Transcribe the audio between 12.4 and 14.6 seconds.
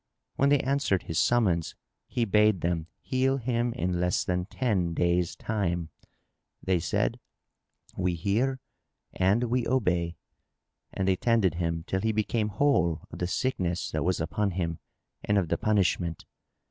whole of the sickness that was upon